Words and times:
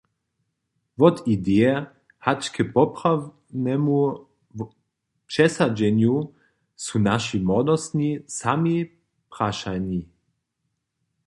Wot 1.01 1.17
ideje 1.35 1.73
hač 2.25 2.41
k 2.55 2.55
poprawnemu 2.75 3.99
přesadźenju 5.29 6.15
su 6.85 6.95
naši 7.09 7.37
młodostni 7.47 8.11
sami 8.39 8.75
prašani. 9.31 10.01